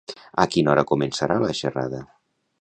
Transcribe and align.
A 0.43 0.45
quina 0.55 0.71
hora 0.73 0.85
començarà 0.93 1.37
la 1.45 1.53
xerrada? 1.61 2.01